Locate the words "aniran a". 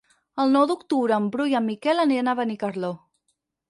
2.09-2.39